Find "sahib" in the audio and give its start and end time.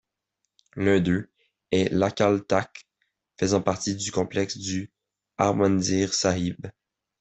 6.15-6.65